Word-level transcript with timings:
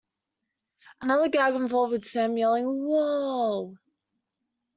Another 0.99 1.29
gag 1.29 1.53
involved 1.53 2.03
Sam 2.05 2.35
yelling 2.35 2.65
'Whoa! 2.65 3.77